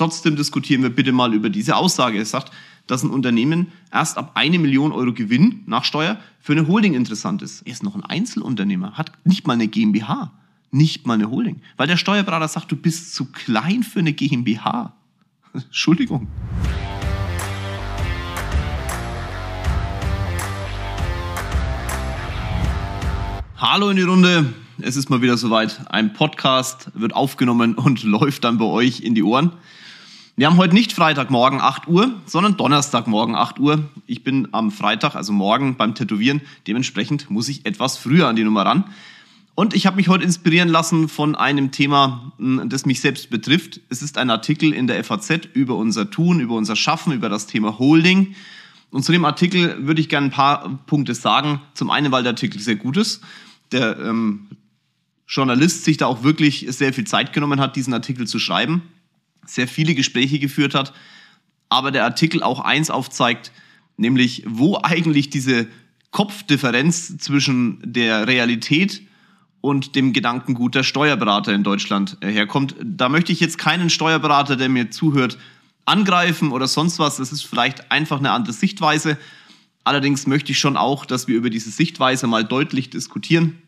[0.00, 2.16] Trotzdem diskutieren wir bitte mal über diese Aussage.
[2.16, 2.50] Er sagt,
[2.86, 7.42] dass ein Unternehmen erst ab eine Million Euro Gewinn nach Steuer für eine Holding interessant
[7.42, 7.60] ist.
[7.66, 10.32] Er ist noch ein Einzelunternehmer, hat nicht mal eine GmbH,
[10.70, 11.60] nicht mal eine Holding.
[11.76, 14.94] Weil der Steuerberater sagt, du bist zu klein für eine GmbH.
[15.52, 16.28] Entschuldigung.
[23.58, 24.54] Hallo in die Runde.
[24.80, 25.82] Es ist mal wieder soweit.
[25.90, 29.52] Ein Podcast wird aufgenommen und läuft dann bei euch in die Ohren.
[30.40, 33.90] Wir haben heute nicht Freitagmorgen 8 Uhr, sondern Donnerstagmorgen 8 Uhr.
[34.06, 36.40] Ich bin am Freitag, also morgen, beim Tätowieren.
[36.66, 38.84] Dementsprechend muss ich etwas früher an die Nummer ran.
[39.54, 43.82] Und ich habe mich heute inspirieren lassen von einem Thema, hm, das mich selbst betrifft.
[43.90, 47.46] Es ist ein Artikel in der FAZ über unser Tun, über unser Schaffen, über das
[47.46, 48.34] Thema Holding.
[48.90, 51.60] Und zu dem Artikel würde ich gerne ein paar Punkte sagen.
[51.74, 53.20] Zum einen, weil der Artikel sehr gut ist.
[53.72, 54.46] Der ähm,
[55.28, 58.80] Journalist sich da auch wirklich sehr viel Zeit genommen hat, diesen Artikel zu schreiben
[59.54, 60.92] sehr viele Gespräche geführt hat,
[61.68, 63.52] aber der Artikel auch eins aufzeigt,
[63.96, 65.68] nämlich wo eigentlich diese
[66.10, 69.02] Kopfdifferenz zwischen der Realität
[69.60, 72.74] und dem Gedankengut der Steuerberater in Deutschland herkommt.
[72.82, 75.38] Da möchte ich jetzt keinen Steuerberater, der mir zuhört,
[75.84, 77.16] angreifen oder sonst was.
[77.16, 79.18] Das ist vielleicht einfach eine andere Sichtweise.
[79.84, 83.60] Allerdings möchte ich schon auch, dass wir über diese Sichtweise mal deutlich diskutieren,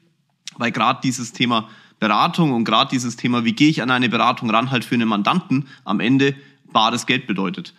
[0.57, 1.69] weil gerade dieses Thema
[2.03, 5.09] Beratung und gerade dieses Thema, wie gehe ich an eine Beratung ran, halt für einen
[5.09, 6.35] Mandanten am Ende
[6.73, 7.75] bares Geld bedeutet.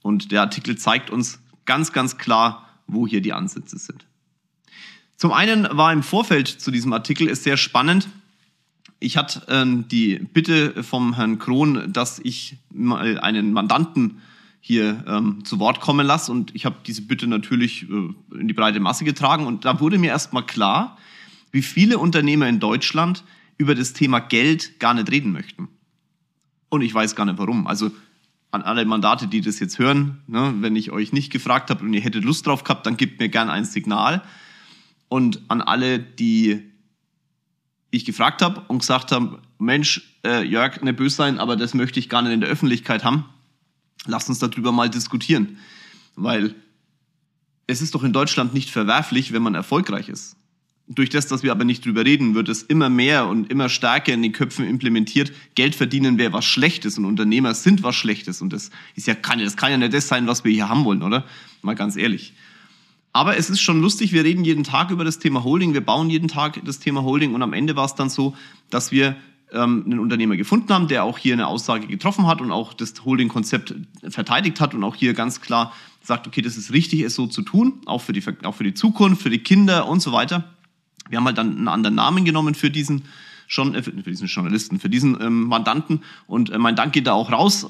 [0.00, 4.06] Und der Artikel zeigt uns ganz, ganz klar, wo hier die Ansätze sind.
[5.18, 8.08] Zum einen war im Vorfeld zu diesem Artikel ist sehr spannend.
[8.98, 14.22] Ich hatte ähm, die Bitte vom Herrn Krohn, dass ich mal einen Mandanten
[14.62, 16.32] hier ähm, zu Wort kommen lasse.
[16.32, 19.46] Und ich habe diese Bitte natürlich äh, in die breite Masse getragen.
[19.46, 20.96] Und da wurde mir erstmal klar,
[21.52, 23.22] wie viele Unternehmer in Deutschland
[23.58, 25.68] über das Thema Geld gar nicht reden möchten.
[26.68, 27.66] Und ich weiß gar nicht warum.
[27.66, 27.90] Also
[28.50, 31.92] an alle Mandate, die das jetzt hören, ne, wenn ich euch nicht gefragt habe und
[31.92, 34.22] ihr hättet Lust drauf gehabt, dann gebt mir gern ein Signal.
[35.08, 36.62] Und an alle, die
[37.90, 41.98] ich gefragt habe und gesagt haben, Mensch, äh, Jörg, nicht böse sein, aber das möchte
[42.00, 43.24] ich gar nicht in der Öffentlichkeit haben,
[44.06, 45.58] lasst uns darüber mal diskutieren.
[46.14, 46.54] Weil
[47.66, 50.36] es ist doch in Deutschland nicht verwerflich, wenn man erfolgreich ist.
[50.88, 54.12] Durch das, dass wir aber nicht drüber reden, wird es immer mehr und immer stärker
[54.12, 55.32] in den Köpfen implementiert.
[55.56, 59.40] Geld verdienen wäre was Schlechtes und Unternehmer sind was Schlechtes und das ist ja kann,
[59.40, 61.24] das kann ja nicht das sein, was wir hier haben wollen, oder?
[61.62, 62.34] Mal ganz ehrlich.
[63.12, 66.08] Aber es ist schon lustig, wir reden jeden Tag über das Thema Holding, wir bauen
[66.08, 68.36] jeden Tag das Thema Holding und am Ende war es dann so,
[68.70, 69.16] dass wir
[69.52, 72.94] ähm, einen Unternehmer gefunden haben, der auch hier eine Aussage getroffen hat und auch das
[73.04, 73.74] Holding-Konzept
[74.08, 77.42] verteidigt hat und auch hier ganz klar sagt, okay, das ist richtig, es so zu
[77.42, 80.55] tun, auch für die, auch für die Zukunft, für die Kinder und so weiter.
[81.08, 83.02] Wir haben halt dann einen anderen Namen genommen für diesen,
[83.46, 86.02] schon, äh, für diesen Journalisten, für diesen ähm, Mandanten.
[86.26, 87.68] Und äh, mein Dank geht da auch raus.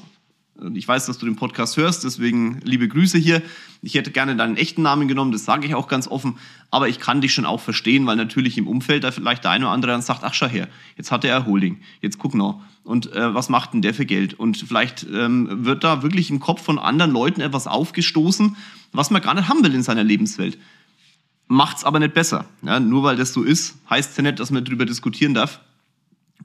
[0.73, 3.43] Ich weiß, dass du den Podcast hörst, deswegen liebe Grüße hier.
[3.83, 6.39] Ich hätte gerne deinen echten Namen genommen, das sage ich auch ganz offen.
[6.71, 9.65] Aber ich kann dich schon auch verstehen, weil natürlich im Umfeld da vielleicht der eine
[9.65, 12.59] oder andere dann sagt, ach schau her, jetzt hat er Holding, jetzt guck noch.
[12.83, 14.33] Und äh, was macht denn der für Geld?
[14.33, 18.55] Und vielleicht ähm, wird da wirklich im Kopf von anderen Leuten etwas aufgestoßen,
[18.93, 20.57] was man gar nicht haben will in seiner Lebenswelt
[21.47, 22.45] macht's aber nicht besser.
[22.61, 25.59] Ja, nur weil das so ist, heißt es ja nicht, dass man darüber diskutieren darf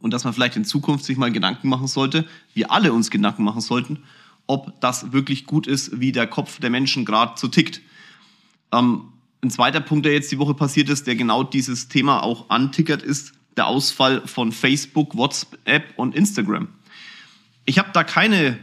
[0.00, 3.44] und dass man vielleicht in Zukunft sich mal Gedanken machen sollte, wir alle uns Gedanken
[3.44, 4.02] machen sollten,
[4.46, 7.80] ob das wirklich gut ist, wie der Kopf der Menschen gerade so tickt.
[8.72, 12.50] Ähm, ein zweiter Punkt, der jetzt die Woche passiert ist, der genau dieses Thema auch
[12.50, 16.69] antickert, ist der Ausfall von Facebook, WhatsApp und Instagram.
[17.64, 18.58] Ich habe da keine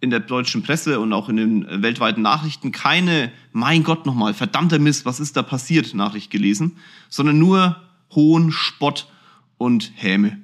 [0.00, 4.78] in der deutschen Presse und auch in den weltweiten Nachrichten keine, mein Gott nochmal, verdammter
[4.78, 6.76] Mist, was ist da passiert, Nachricht gelesen,
[7.08, 7.82] sondern nur
[8.14, 9.08] Hohn, Spott
[9.56, 10.38] und Häme.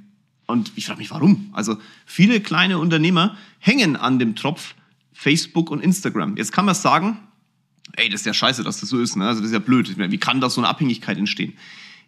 [0.46, 1.50] Und ich frage mich, warum?
[1.52, 4.74] Also viele kleine Unternehmer hängen an dem Tropf
[5.12, 6.36] Facebook und Instagram.
[6.36, 7.18] Jetzt kann man sagen,
[7.92, 9.16] ey, das ist ja scheiße, dass das so ist.
[9.16, 9.26] Ne?
[9.26, 9.96] Also das ist ja blöd.
[9.96, 11.54] Wie kann da so eine Abhängigkeit entstehen?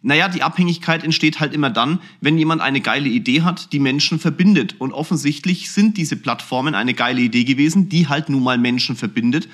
[0.01, 4.19] Naja, die Abhängigkeit entsteht halt immer dann, wenn jemand eine geile Idee hat, die Menschen
[4.19, 4.75] verbindet.
[4.79, 9.49] Und offensichtlich sind diese Plattformen eine geile Idee gewesen, die halt nun mal Menschen verbindet.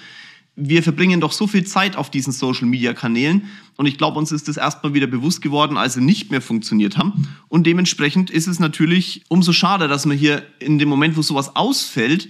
[0.56, 4.58] Wir verbringen doch so viel Zeit auf diesen Social-Media-Kanälen und ich glaube, uns ist das
[4.58, 7.28] erstmal wieder bewusst geworden, als sie nicht mehr funktioniert haben.
[7.48, 11.56] Und dementsprechend ist es natürlich umso schade, dass man hier in dem Moment, wo sowas
[11.56, 12.30] ausfällt,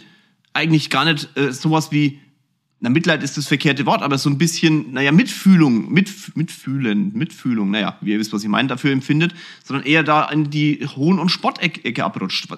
[0.54, 2.20] eigentlich gar nicht äh, sowas wie
[2.84, 7.72] na, Mitleid ist das verkehrte Wort, aber so ein bisschen, naja, Mitfühlung, mit, mitfühlen, Mitfühlung,
[7.72, 9.34] naja, wie ihr wisst, was ich meine, dafür empfindet,
[9.64, 12.50] sondern eher da in die Hohn- und Spottecke abrutscht.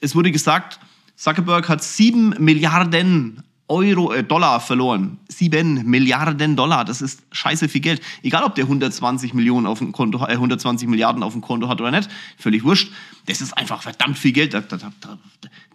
[0.00, 0.78] Es wurde gesagt,
[1.16, 5.18] Zuckerberg hat sieben Milliarden Euro, äh, Dollar verloren.
[5.28, 6.84] Sieben Milliarden Dollar.
[6.84, 8.00] Das ist scheiße viel Geld.
[8.22, 11.80] Egal, ob der 120 Millionen auf dem Konto, äh, 120 Milliarden auf dem Konto hat
[11.80, 12.08] oder nicht.
[12.38, 12.92] Völlig wurscht.
[13.26, 14.54] Das ist einfach verdammt viel Geld.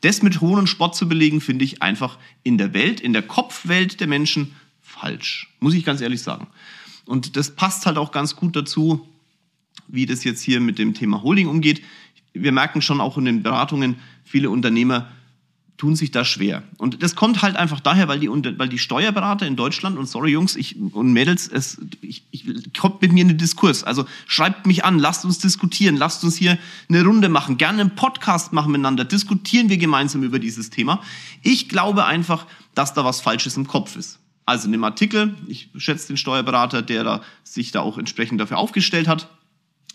[0.01, 4.00] Das mit hohen Spott zu belegen, finde ich einfach in der Welt, in der Kopfwelt
[4.00, 5.50] der Menschen falsch.
[5.60, 6.48] Muss ich ganz ehrlich sagen.
[7.06, 9.07] Und das passt halt auch ganz gut dazu,
[9.88, 11.81] wie das jetzt hier mit dem Thema Holding umgeht.
[12.34, 15.10] Wir merken schon auch in den Beratungen, viele Unternehmer
[15.80, 16.64] tun sich da schwer.
[16.78, 20.31] Und das kommt halt einfach daher, weil die, weil die Steuerberater in Deutschland, und sorry
[20.31, 22.46] Jungs ich, und Mädels, es, ich, ich,
[22.78, 23.86] kommt mit mir in den Diskurs.
[23.86, 26.60] Also schreibt mich an, lasst uns diskutieren, lasst uns hier
[26.90, 31.02] eine Runde machen, gerne einen Podcast machen miteinander, diskutieren wir gemeinsam über dieses Thema.
[31.44, 32.46] Ich glaube einfach,
[32.76, 34.20] dass da was Falsches im Kopf ist.
[34.46, 38.58] Also in dem Artikel, ich schätze den Steuerberater, der da, sich da auch entsprechend dafür
[38.58, 39.30] aufgestellt hat,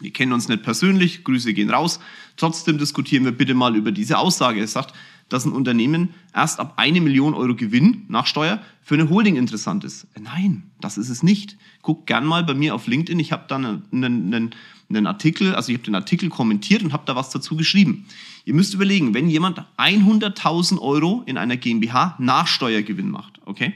[0.01, 2.01] wir kennen uns nicht persönlich, Grüße gehen raus.
[2.37, 4.61] Trotzdem diskutieren wir bitte mal über diese Aussage.
[4.61, 4.93] Er sagt,
[5.29, 9.85] dass ein Unternehmen erst ab eine Million Euro Gewinn nach Steuer für eine Holding interessant
[9.85, 10.07] ist.
[10.21, 11.57] Nein, das ist es nicht.
[11.83, 13.19] Guck gern mal bei mir auf LinkedIn.
[13.19, 14.55] Ich habe da einen, einen,
[14.89, 18.07] einen Artikel, also ich habe den Artikel kommentiert und habe da was dazu geschrieben.
[18.45, 23.73] Ihr müsst überlegen, wenn jemand 100.000 Euro in einer GmbH nach Steuergewinn macht, okay?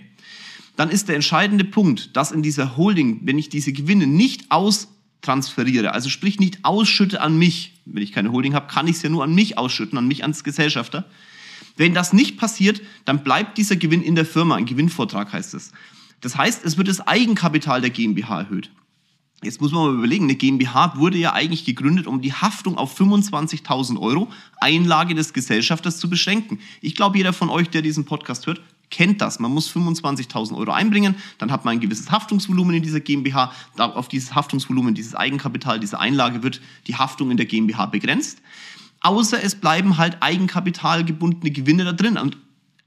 [0.76, 4.88] Dann ist der entscheidende Punkt, dass in dieser Holding, wenn ich diese Gewinne nicht aus
[5.22, 9.02] transferiere, also sprich nicht ausschütte an mich, wenn ich keine Holding habe, kann ich es
[9.02, 11.04] ja nur an mich ausschütten, an mich als Gesellschafter.
[11.78, 15.72] Wenn das nicht passiert, dann bleibt dieser Gewinn in der Firma, ein Gewinnvortrag heißt es.
[16.20, 18.70] Das heißt, es wird das Eigenkapital der GmbH erhöht.
[19.44, 22.98] Jetzt muss man mal überlegen, eine GmbH wurde ja eigentlich gegründet, um die Haftung auf
[23.00, 24.28] 25.000 Euro
[24.60, 26.58] Einlage des Gesellschafters zu beschränken.
[26.80, 28.60] Ich glaube, jeder von euch, der diesen Podcast hört,
[28.90, 29.38] kennt das.
[29.38, 33.52] Man muss 25.000 Euro einbringen, dann hat man ein gewisses Haftungsvolumen in dieser GmbH.
[33.76, 38.42] Auf dieses Haftungsvolumen, dieses Eigenkapital, diese Einlage wird die Haftung in der GmbH begrenzt.
[39.00, 42.16] Außer es bleiben halt eigenkapitalgebundene Gewinne da drin.
[42.16, 42.36] Und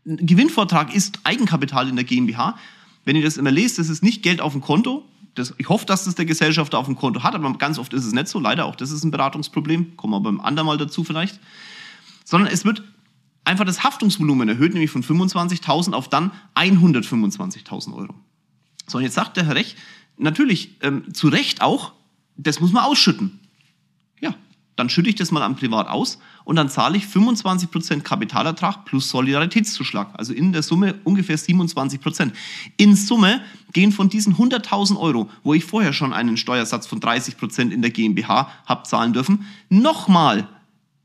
[0.06, 2.58] ein Gewinnvortrag ist Eigenkapital in der GmbH.
[3.06, 5.06] Wenn ihr das immer lest, das ist nicht Geld auf dem Konto.
[5.36, 8.06] Das, ich hoffe, dass das der Gesellschafter auf dem Konto hat, aber ganz oft ist
[8.06, 8.40] es nicht so.
[8.40, 9.96] Leider auch das ist ein Beratungsproblem.
[9.96, 11.40] Kommen wir beim andermal dazu vielleicht.
[12.26, 12.84] Sondern es wird
[13.44, 18.16] einfach das Haftungsvolumen erhöht, nämlich von 25.000 auf dann 125.000 Euro.
[18.88, 19.76] So, und jetzt sagt der Herr Rech,
[20.18, 21.94] natürlich ähm, zu Recht auch,
[22.38, 23.40] das muss man ausschütten.
[24.76, 29.10] Dann schütte ich das mal am Privat aus und dann zahle ich 25% Kapitalertrag plus
[29.10, 30.10] Solidaritätszuschlag.
[30.14, 32.32] Also in der Summe ungefähr 27%.
[32.78, 33.42] In Summe
[33.74, 37.92] gehen von diesen 100.000 Euro, wo ich vorher schon einen Steuersatz von 30% in der
[37.92, 40.48] GmbH habe zahlen dürfen, nochmal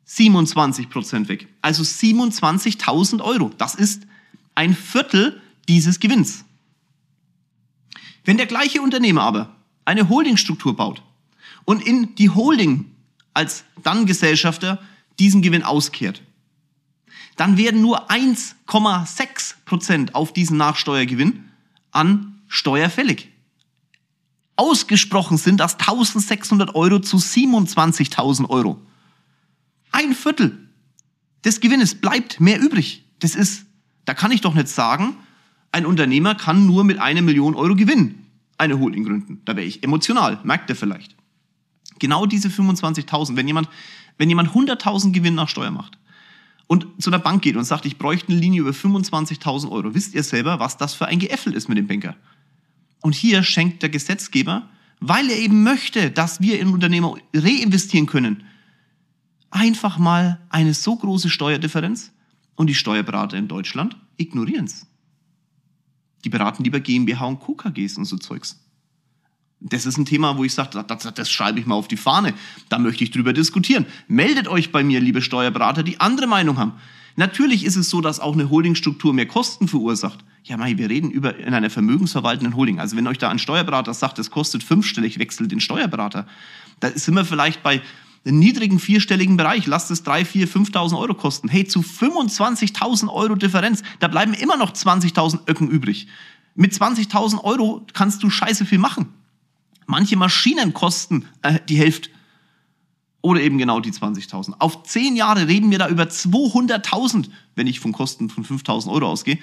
[0.04, 1.48] 27 Prozent weg.
[1.60, 3.50] Also 27.000 Euro.
[3.58, 4.06] Das ist
[4.54, 6.44] ein Viertel dieses Gewinns.
[8.24, 9.54] Wenn der gleiche Unternehmer aber
[9.84, 11.02] eine Holdingstruktur baut
[11.64, 12.90] und in die Holding
[13.36, 14.80] als dann Gesellschafter
[15.18, 16.22] diesen Gewinn auskehrt,
[17.36, 21.44] dann werden nur 1,6 Prozent auf diesen Nachsteuergewinn
[21.90, 23.30] an Steuer fällig.
[24.56, 28.80] Ausgesprochen sind das 1600 Euro zu 27.000 Euro.
[29.92, 30.70] Ein Viertel
[31.44, 33.04] des Gewinnes bleibt mehr übrig.
[33.18, 33.66] Das ist,
[34.06, 35.16] da kann ich doch nicht sagen,
[35.72, 39.42] ein Unternehmer kann nur mit einer Million Euro Gewinn eine Holding gründen.
[39.44, 41.15] Da wäre ich emotional, merkt er vielleicht.
[41.98, 43.69] Genau diese 25.000, wenn jemand,
[44.19, 45.98] wenn jemand 100.000 Gewinn nach Steuer macht
[46.66, 50.14] und zu der Bank geht und sagt, ich bräuchte eine Linie über 25.000 Euro, wisst
[50.14, 52.16] ihr selber, was das für ein Geäffel ist mit dem Banker?
[53.00, 54.69] Und hier schenkt der Gesetzgeber,
[55.00, 58.44] weil er eben möchte, dass wir in Unternehmer reinvestieren können,
[59.50, 62.12] einfach mal eine so große Steuerdifferenz
[62.56, 64.87] und die Steuerberater in Deutschland ignorieren es.
[66.25, 68.59] Die beraten lieber GmbH und KKGs und so Zeugs.
[69.60, 72.34] Das ist ein Thema, wo ich sage, das, das, schreibe ich mal auf die Fahne.
[72.68, 73.86] Da möchte ich drüber diskutieren.
[74.06, 76.72] Meldet euch bei mir, liebe Steuerberater, die andere Meinung haben.
[77.16, 80.22] Natürlich ist es so, dass auch eine Holdingstruktur mehr Kosten verursacht.
[80.44, 82.78] Ja, Mai, wir reden über in einer vermögensverwaltenden Holding.
[82.78, 86.26] Also wenn euch da ein Steuerberater sagt, das kostet fünfstellig, wechselt den Steuerberater.
[86.80, 87.80] Da sind wir vielleicht bei
[88.26, 91.48] einen niedrigen vierstelligen Bereich, lasst es 3, 4, 5.000 Euro kosten.
[91.48, 96.08] Hey, zu 25.000 Euro Differenz, da bleiben immer noch 20.000 Öcken übrig.
[96.54, 99.12] Mit 20.000 Euro kannst du scheiße viel machen.
[99.87, 102.11] Manche Maschinen kosten äh, die Hälfte.
[103.23, 104.55] Oder eben genau die 20.000.
[104.59, 109.09] Auf 10 Jahre reden wir da über 200.000, wenn ich von Kosten von 5.000 Euro
[109.09, 109.38] ausgehe,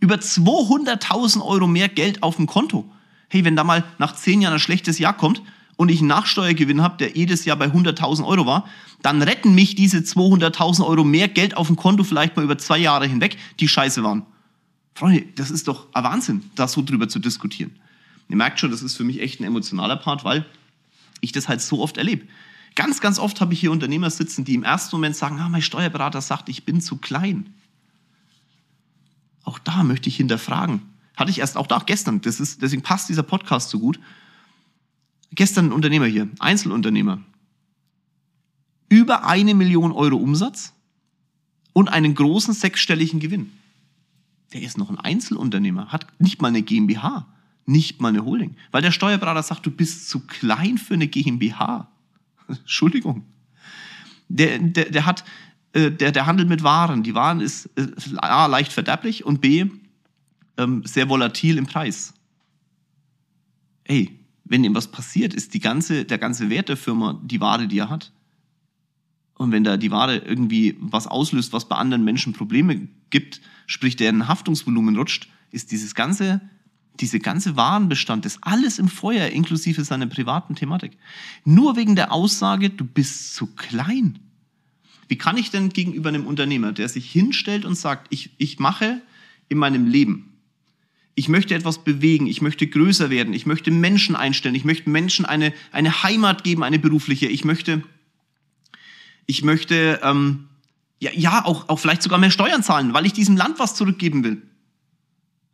[0.00, 2.90] über 200.000 Euro mehr Geld auf dem Konto.
[3.28, 5.42] Hey, wenn da mal nach 10 Jahren ein schlechtes Jahr kommt,
[5.78, 8.68] und ich einen Nachsteuergewinn habe, der jedes Jahr bei 100.000 Euro war,
[9.00, 12.78] dann retten mich diese 200.000 Euro mehr Geld auf dem Konto vielleicht mal über zwei
[12.78, 14.26] Jahre hinweg, die scheiße waren.
[14.94, 17.78] Freunde, das ist doch ein Wahnsinn, da so drüber zu diskutieren.
[18.28, 20.46] Ihr merkt schon, das ist für mich echt ein emotionaler Part, weil
[21.20, 22.26] ich das halt so oft erlebe.
[22.74, 25.62] Ganz, ganz oft habe ich hier Unternehmer sitzen, die im ersten Moment sagen, ah, mein
[25.62, 27.54] Steuerberater sagt, ich bin zu klein.
[29.42, 30.82] Auch da möchte ich hinterfragen.
[31.16, 32.20] Hatte ich erst auch da gestern.
[32.20, 33.98] Das ist, deswegen passt dieser Podcast so gut.
[35.32, 37.20] Gestern ein Unternehmer hier, Einzelunternehmer.
[38.88, 40.72] Über eine Million Euro Umsatz
[41.72, 43.52] und einen großen sechsstelligen Gewinn.
[44.52, 47.26] Der ist noch ein Einzelunternehmer, hat nicht mal eine GmbH,
[47.68, 48.56] nicht mal eine Holding.
[48.70, 51.88] Weil der Steuerberater sagt, du bist zu klein für eine GmbH.
[52.48, 53.24] Entschuldigung.
[54.28, 55.24] Der, der, der hat,
[55.72, 57.02] äh, der, der handelt mit Waren.
[57.02, 59.66] Die Waren ist äh, A, leicht verderblich und B,
[60.56, 62.14] ähm, sehr volatil im Preis.
[63.84, 67.68] Ey, wenn ihm was passiert, ist die ganze, der ganze Wert der Firma die Ware,
[67.68, 68.12] die er hat.
[69.34, 73.94] Und wenn da die Ware irgendwie was auslöst, was bei anderen Menschen Probleme gibt, sprich
[73.96, 76.40] deren Haftungsvolumen rutscht, ist dieses ganze,
[77.00, 80.92] diese ganze Warenbestand, das alles im Feuer, inklusive seiner privaten Thematik.
[81.44, 84.18] Nur wegen der Aussage, du bist zu klein.
[85.08, 89.00] Wie kann ich denn gegenüber einem Unternehmer, der sich hinstellt und sagt, ich, ich mache
[89.48, 90.24] in meinem Leben,
[91.14, 95.24] ich möchte etwas bewegen, ich möchte größer werden, ich möchte Menschen einstellen, ich möchte Menschen
[95.24, 97.82] eine, eine Heimat geben, eine berufliche, ich möchte
[99.28, 100.48] ich möchte ähm,
[101.00, 104.24] ja, ja auch, auch vielleicht sogar mehr Steuern zahlen, weil ich diesem Land was zurückgeben
[104.24, 104.42] will.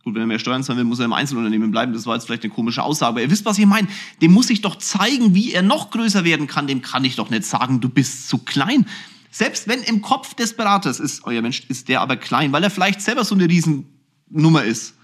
[0.04, 1.94] Gut, wenn er mehr Steuern zahlen will, muss er im Einzelunternehmen bleiben.
[1.94, 3.08] Das war jetzt vielleicht eine komische Aussage.
[3.08, 3.88] Aber ihr wisst, was ich meine.
[4.20, 6.66] Dem muss ich doch zeigen, wie er noch größer werden kann.
[6.66, 8.86] Dem kann ich doch nicht sagen, du bist zu klein.
[9.30, 12.70] Selbst wenn im Kopf des Beraters ist, euer Mensch, ist der aber klein, weil er
[12.70, 14.94] vielleicht selber so eine Riesennummer ist.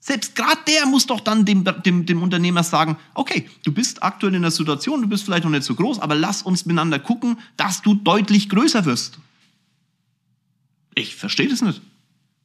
[0.00, 4.34] Selbst gerade der muss doch dann dem, dem, dem Unternehmer sagen, okay, du bist aktuell
[4.34, 7.38] in der Situation, du bist vielleicht noch nicht so groß, aber lass uns miteinander gucken,
[7.56, 9.20] dass du deutlich größer wirst.
[10.96, 11.82] Ich verstehe das nicht.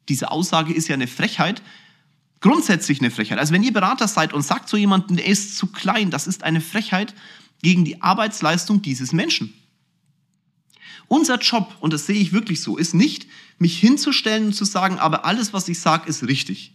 [0.09, 1.61] Diese Aussage ist ja eine Frechheit,
[2.39, 3.39] grundsätzlich eine Frechheit.
[3.39, 6.43] Also wenn ihr Berater seid und sagt zu jemandem, der ist zu klein, das ist
[6.43, 7.13] eine Frechheit
[7.61, 9.53] gegen die Arbeitsleistung dieses Menschen.
[11.07, 13.27] Unser Job, und das sehe ich wirklich so, ist nicht,
[13.59, 16.73] mich hinzustellen und zu sagen, aber alles, was ich sage, ist richtig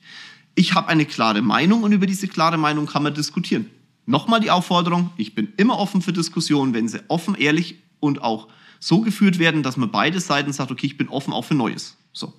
[0.55, 3.71] ich habe eine klare Meinung und über diese klare Meinung kann man diskutieren.
[4.05, 8.49] Nochmal die Aufforderung, ich bin immer offen für Diskussionen, wenn sie offen, ehrlich und auch
[8.81, 11.97] so geführt werden, dass man beide Seiten sagt, okay, ich bin offen auch für Neues.
[12.12, 12.35] So.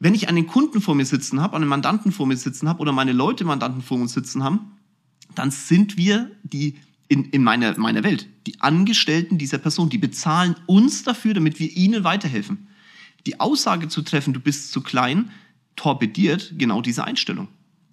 [0.00, 2.90] Wenn ich einen Kunden vor mir sitzen habe, einen Mandanten vor mir sitzen habe oder
[2.90, 4.72] meine Leute Mandanten vor uns sitzen haben,
[5.34, 6.76] dann sind wir die
[7.08, 11.70] in, in meiner, meiner Welt, die Angestellten dieser Person, die bezahlen uns dafür, damit wir
[11.76, 12.68] ihnen weiterhelfen.
[13.26, 15.30] Die Aussage zu treffen, du bist zu klein,
[15.76, 17.48] torpediert genau diese Einstellung.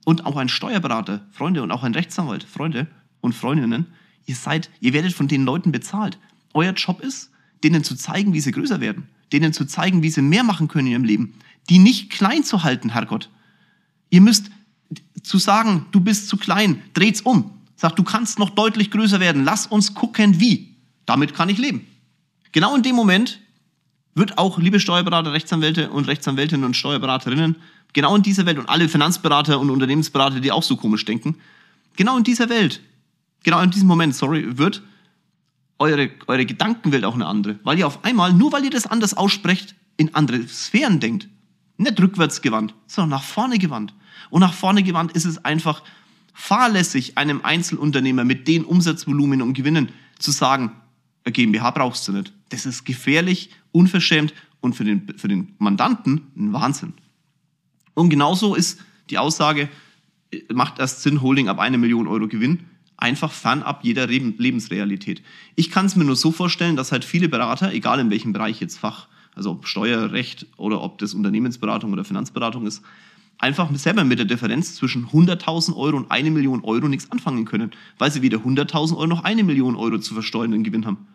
[0.06, 2.88] Und auch ein Steuerberater, Freunde, und auch ein Rechtsanwalt, Freunde
[3.20, 3.88] und Freundinnen,
[4.26, 6.18] ihr seid, ihr werdet von den Leuten bezahlt.
[6.54, 7.32] Euer Job ist,
[7.64, 10.88] denen zu zeigen, wie sie größer werden, denen zu zeigen, wie sie mehr machen können
[10.88, 11.34] in ihrem Leben,
[11.70, 13.30] die nicht klein zu halten, Herrgott.
[14.10, 14.50] Ihr müsst
[15.24, 17.52] zu sagen, du bist zu klein, dreht's um.
[17.76, 19.44] Sagt, du kannst noch deutlich größer werden.
[19.44, 20.76] Lass uns gucken, wie.
[21.06, 21.86] Damit kann ich leben.
[22.52, 23.40] Genau in dem Moment
[24.16, 27.58] wird auch, liebe Steuerberater, Rechtsanwälte und Rechtsanwältinnen und Steuerberaterinnen,
[27.94, 31.36] Genau in dieser Welt und alle Finanzberater und Unternehmensberater, die auch so komisch denken,
[31.96, 32.82] genau in dieser Welt,
[33.44, 34.84] genau in diesem Moment, sorry, wird
[35.80, 37.60] eure, eure Gedankenwelt auch eine andere.
[37.64, 41.28] Weil ihr auf einmal, nur weil ihr das anders aussprecht, in andere Sphären denkt.
[41.78, 43.94] Nicht rückwärts gewandt, sondern nach vorne gewandt.
[44.30, 45.84] Und nach vorne gewandt ist es einfach
[46.34, 50.72] fahrlässig, einem Einzelunternehmer mit den Umsatzvolumen und Gewinnen zu sagen,
[51.26, 52.34] GmbH brauchst du nicht.
[52.50, 56.94] Das ist gefährlich, unverschämt und für den, für den Mandanten ein Wahnsinn.
[57.94, 58.80] Und genauso ist
[59.10, 59.70] die Aussage,
[60.54, 62.66] macht erst Sinn, Holding ab eine Million Euro Gewinn,
[62.98, 65.22] einfach fernab jeder Lebensrealität.
[65.56, 68.60] Ich kann es mir nur so vorstellen, dass halt viele Berater, egal in welchem Bereich
[68.60, 69.08] jetzt Fach,
[69.38, 72.84] also ob Steuerrecht oder ob das Unternehmensberatung oder Finanzberatung ist,
[73.38, 77.72] einfach selber mit der Differenz zwischen 100.000 Euro und eine Million Euro nichts anfangen können,
[77.98, 81.08] weil sie weder 100.000 Euro noch eine Million Euro zu versteuernden Gewinn haben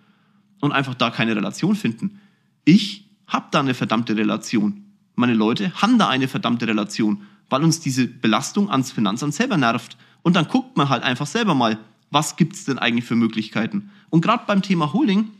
[0.60, 2.20] und einfach da keine Relation finden.
[2.64, 4.82] Ich habe da eine verdammte Relation
[5.14, 9.96] meine Leute haben da eine verdammte Relation, weil uns diese Belastung ans Finanzamt selber nervt.
[10.22, 11.78] Und dann guckt man halt einfach selber mal,
[12.10, 13.90] was gibt's denn eigentlich für Möglichkeiten.
[14.10, 15.30] Und gerade beim Thema Holding,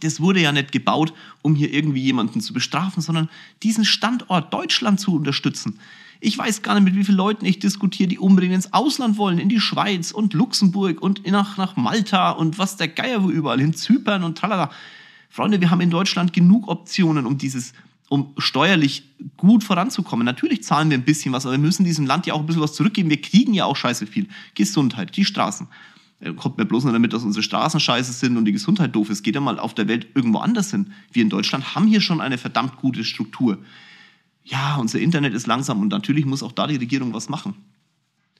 [0.00, 3.28] das wurde ja nicht gebaut, um hier irgendwie jemanden zu bestrafen, sondern
[3.62, 5.78] diesen Standort Deutschland zu unterstützen.
[6.22, 9.38] Ich weiß gar nicht, mit wie vielen Leuten ich diskutiere, die unbedingt ins Ausland wollen,
[9.38, 13.58] in die Schweiz und Luxemburg und nach, nach Malta und was der Geier wo überall
[13.58, 14.70] hin, Zypern und tralala.
[15.30, 17.72] Freunde, wir haben in Deutschland genug Optionen, um dieses
[18.10, 19.04] um steuerlich
[19.36, 20.24] gut voranzukommen.
[20.24, 22.60] Natürlich zahlen wir ein bisschen was, aber wir müssen diesem Land ja auch ein bisschen
[22.60, 23.08] was zurückgeben.
[23.08, 24.26] Wir kriegen ja auch scheiße viel.
[24.56, 25.68] Gesundheit, die Straßen.
[26.36, 29.22] Kommt mir bloß nur damit, dass unsere Straßen scheiße sind und die Gesundheit doof ist.
[29.22, 30.92] Geht ja mal auf der Welt irgendwo anders hin.
[31.12, 33.58] Wir in Deutschland haben hier schon eine verdammt gute Struktur.
[34.44, 37.54] Ja, unser Internet ist langsam und natürlich muss auch da die Regierung was machen.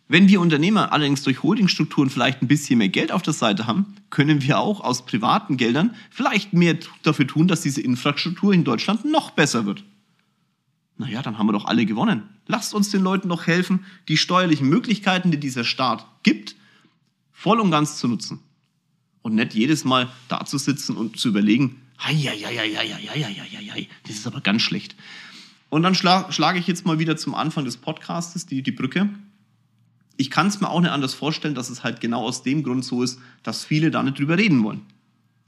[0.08, 3.94] Wenn wir Unternehmer allerdings durch Holdingstrukturen vielleicht ein bisschen mehr Geld auf der Seite haben,
[4.10, 9.04] können wir auch aus privaten Geldern vielleicht mehr dafür tun, dass diese Infrastruktur in Deutschland
[9.04, 9.84] noch besser wird.
[10.98, 12.24] naja, dann haben wir doch alle gewonnen.
[12.46, 16.56] Lasst uns den Leuten doch helfen, die steuerlichen Möglichkeiten, die dieser Staat gibt,
[17.40, 18.40] voll und ganz zu nutzen.
[19.22, 21.80] Und nicht jedes Mal da zu sitzen und zu überlegen,
[24.02, 24.94] das ist aber ganz schlecht.
[25.70, 29.08] Und dann schla schlage ich jetzt mal wieder zum Anfang des Podcasts die, die Brücke.
[30.16, 32.84] Ich kann es mir auch nicht anders vorstellen, dass es halt genau aus dem Grund
[32.84, 34.82] so ist, dass viele da nicht drüber reden wollen.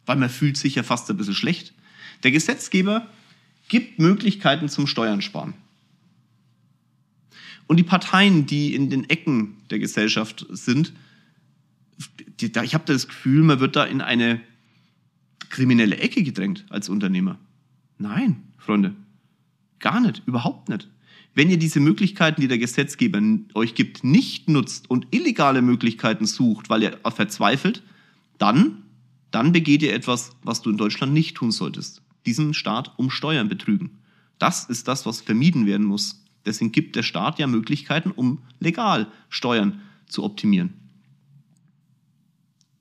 [0.06, 1.74] Weil man fühlt sich ja fast ein bisschen schlecht.
[2.22, 3.06] Der Gesetzgeber
[3.68, 5.54] gibt Möglichkeiten zum Steuern sparen.
[7.66, 10.92] Und die Parteien, die in den Ecken der Gesellschaft sind,
[12.40, 14.40] die, ich habe das Gefühl, man wird da in eine
[15.48, 17.38] kriminelle Ecke gedrängt als Unternehmer.
[17.98, 18.94] Nein, Freunde,
[19.78, 20.88] gar nicht, überhaupt nicht.
[21.34, 23.20] Wenn ihr diese Möglichkeiten, die der Gesetzgeber
[23.54, 27.82] euch gibt, nicht nutzt und illegale Möglichkeiten sucht, weil ihr verzweifelt,
[28.38, 28.82] dann,
[29.30, 32.02] dann begeht ihr etwas, was du in Deutschland nicht tun solltest.
[32.26, 33.98] Diesen Staat um Steuern betrügen.
[34.38, 36.22] Das ist das, was vermieden werden muss.
[36.44, 40.81] Deswegen gibt der Staat ja Möglichkeiten, um legal Steuern zu optimieren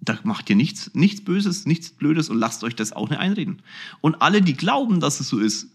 [0.01, 3.62] da macht ihr nichts, nichts Böses, nichts Blödes und lasst euch das auch nicht einreden.
[4.01, 5.67] Und alle, die glauben, dass es so ist,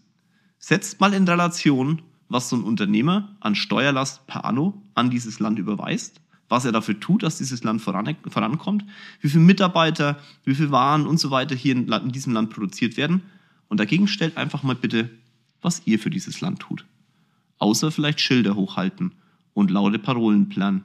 [0.59, 5.59] setzt mal in Relation, was so ein Unternehmer an Steuerlast per Anno an dieses Land
[5.59, 6.19] überweist,
[6.49, 8.83] was er dafür tut, dass dieses Land voran, vorankommt,
[9.21, 13.21] wie viele Mitarbeiter, wie viele Waren und so weiter hier in diesem Land produziert werden.
[13.69, 15.09] Und dagegen stellt einfach mal bitte,
[15.61, 16.85] was ihr für dieses Land tut.
[17.59, 19.13] Außer vielleicht Schilder hochhalten
[19.53, 20.83] und laute Parolen planen.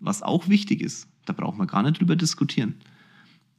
[0.00, 2.74] Was auch wichtig ist, da braucht man gar nicht drüber diskutieren.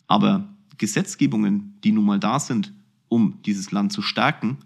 [0.07, 0.47] Aber
[0.77, 2.73] Gesetzgebungen, die nun mal da sind,
[3.09, 4.57] um dieses Land zu stärken,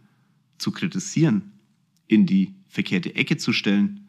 [0.57, 1.51] zu kritisieren,
[2.07, 4.07] in die verkehrte Ecke zu stellen,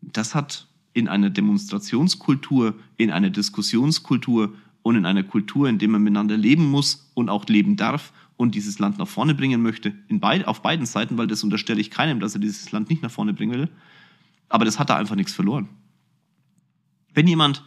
[0.00, 6.02] das hat in einer Demonstrationskultur, in einer Diskussionskultur und in einer Kultur, in der man
[6.02, 10.46] miteinander leben muss und auch leben darf und dieses Land nach vorne bringen möchte, beid,
[10.46, 13.34] auf beiden Seiten, weil das unterstelle ich keinem, dass er dieses Land nicht nach vorne
[13.34, 13.68] bringen will.
[14.48, 15.68] Aber das hat da einfach nichts verloren.
[17.12, 17.64] Wenn jemand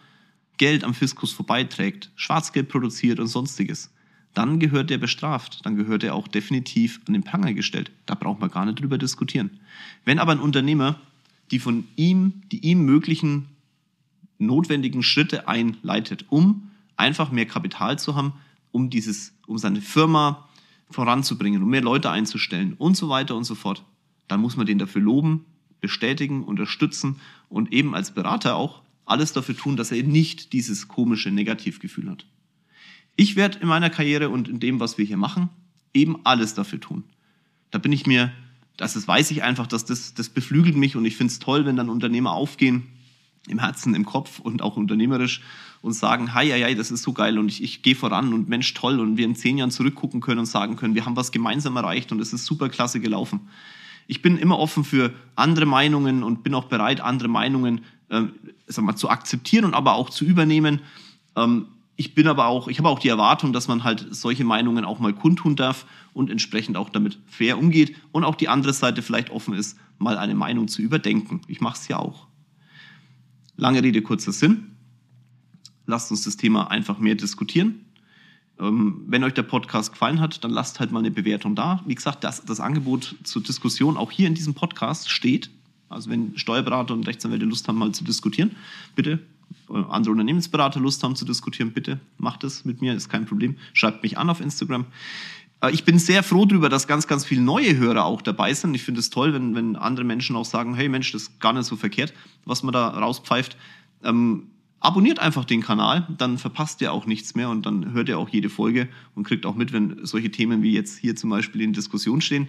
[0.62, 3.90] Geld am Fiskus vorbeiträgt, Schwarzgeld produziert und sonstiges,
[4.36, 7.90] dann gehört der bestraft, dann gehört er auch definitiv an den Pranger gestellt.
[8.06, 9.60] Da braucht man gar nicht drüber diskutieren.
[10.06, 11.02] Wenn aber ein Unternehmer
[11.50, 13.48] die von ihm, die ihm möglichen
[14.38, 18.34] notwendigen Schritte einleitet, um einfach mehr Kapital zu haben,
[18.72, 20.48] um dieses, um seine Firma
[20.92, 23.84] voranzubringen, um mehr Leute einzustellen und so weiter und so fort,
[24.28, 25.44] dann muss man den dafür loben,
[25.80, 27.16] bestätigen, unterstützen
[27.50, 32.26] und eben als Berater auch alles dafür tun, dass er nicht dieses komische Negativgefühl hat.
[33.16, 35.50] Ich werde in meiner Karriere und in dem, was wir hier machen,
[35.94, 37.04] eben alles dafür tun.
[37.70, 38.32] Da bin ich mir,
[38.78, 41.66] das ist, weiß ich einfach, dass das, das beflügelt mich und ich finde es toll,
[41.66, 42.88] wenn dann Unternehmer aufgehen,
[43.48, 45.42] im Herzen, im Kopf und auch unternehmerisch
[45.82, 48.50] und sagen, hi, hi, hi, das ist so geil und ich, ich gehe voran und
[48.50, 51.32] Mensch, toll und wir in zehn Jahren zurückgucken können und sagen können, wir haben was
[51.32, 53.42] gemeinsam erreicht und es ist super klasse gelaufen.
[54.08, 58.24] Ich bin immer offen für andere Meinungen und bin auch bereit, andere Meinungen äh,
[58.68, 60.82] sag mal, zu akzeptieren und aber auch zu übernehmen.
[61.36, 64.86] Ähm, ich bin aber auch, ich habe auch die Erwartung, dass man halt solche Meinungen
[64.86, 69.02] auch mal kundtun darf und entsprechend auch damit fair umgeht und auch die andere Seite
[69.02, 71.42] vielleicht offen ist, mal eine Meinung zu überdenken.
[71.48, 72.28] Ich mache es ja auch.
[73.56, 74.76] Lange Rede, kurzer Sinn.
[75.86, 77.86] Lasst uns das Thema einfach mehr diskutieren.
[78.60, 81.84] Ähm, wenn euch der Podcast gefallen hat, dann lasst halt mal eine Bewertung da.
[81.86, 85.52] Wie gesagt, das, das Angebot zur Diskussion auch hier in diesem Podcast steht.
[85.92, 88.52] Also wenn Steuerberater und Rechtsanwälte Lust haben, mal zu diskutieren,
[88.96, 89.20] bitte.
[89.68, 93.58] Andere Unternehmensberater Lust haben zu diskutieren, bitte macht es mit mir, ist kein Problem.
[93.74, 94.86] Schreibt mich an auf Instagram.
[95.62, 98.74] Äh, ich bin sehr froh darüber, dass ganz, ganz viele neue Hörer auch dabei sind.
[98.76, 101.54] Ich finde es toll, wenn, wenn andere Menschen auch sagen, hey Mensch, das ist gar
[101.54, 102.14] nicht so verkehrt,
[102.46, 103.58] was man da rauspfeift.
[104.04, 104.48] Ähm,
[104.80, 108.30] abonniert einfach den Kanal, dann verpasst ihr auch nichts mehr und dann hört ihr auch
[108.30, 111.74] jede Folge und kriegt auch mit, wenn solche Themen wie jetzt hier zum Beispiel in
[111.74, 112.48] Diskussion stehen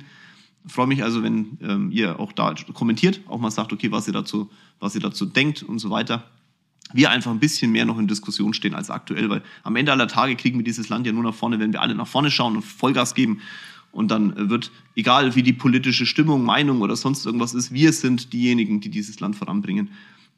[0.66, 4.12] freue mich also, wenn ähm, ihr auch da kommentiert, auch mal sagt, okay, was ihr
[4.12, 6.24] dazu, was ihr dazu denkt und so weiter.
[6.92, 10.08] Wir einfach ein bisschen mehr noch in Diskussion stehen als aktuell, weil am Ende aller
[10.08, 12.56] Tage kriegen wir dieses Land ja nur nach vorne, wenn wir alle nach vorne schauen
[12.56, 13.40] und Vollgas geben.
[13.92, 18.32] Und dann wird, egal wie die politische Stimmung, Meinung oder sonst irgendwas ist, wir sind
[18.32, 19.90] diejenigen, die dieses Land voranbringen.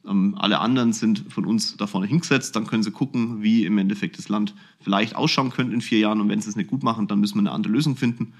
[0.07, 3.77] Ähm, alle anderen sind von uns da vorne hingesetzt, dann können sie gucken, wie im
[3.77, 6.21] Endeffekt das Land vielleicht ausschauen könnte in vier Jahren.
[6.21, 8.33] Und wenn sie es nicht gut machen, dann müssen wir eine andere Lösung finden.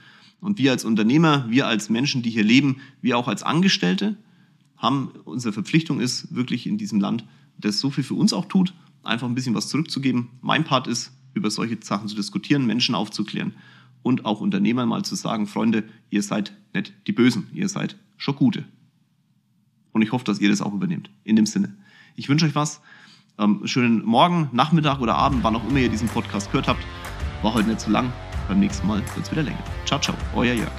[0.46, 4.16] Und wir als Unternehmer, wir als Menschen, die hier leben, wir auch als Angestellte,
[4.78, 7.26] haben, unsere Verpflichtung ist, wirklich in diesem Land,
[7.58, 10.30] das so viel für uns auch tut, einfach ein bisschen was zurückzugeben.
[10.42, 13.56] Mein Part ist, über solche Sachen zu diskutieren, Menschen aufzuklären
[14.04, 18.36] und auch Unternehmern mal zu sagen, Freunde, ihr seid nicht die Bösen, ihr seid schon
[18.36, 18.66] Gute.
[19.94, 21.10] Und ich hoffe, dass ihr das auch übernehmt.
[21.24, 21.76] In dem Sinne.
[22.16, 22.82] Ich wünsche euch was.
[23.40, 26.86] Ähm, schönen Morgen, Nachmittag oder Abend, wann auch immer ihr diesen Podcast gehört habt.
[27.42, 28.14] War heute nicht zu lang.
[28.48, 29.64] Beim nächsten Mal wird es wieder länger.
[29.86, 30.72] Ciao, ciao, euer Jörg.